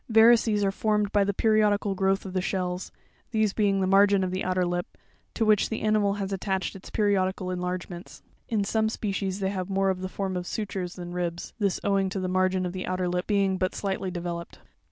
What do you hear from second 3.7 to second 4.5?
the margin of the